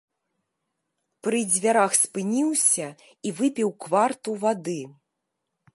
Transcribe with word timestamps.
Пры 1.27 1.41
дзвярах 1.51 1.91
спыніўся 2.01 2.87
і 3.29 3.37
выпіў 3.41 3.69
кварту 3.85 4.31
вады. 4.45 4.81